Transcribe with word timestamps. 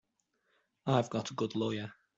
I've 0.87 1.11
got 1.11 1.29
a 1.29 1.35
good 1.35 1.53
lawyer. 1.53 1.93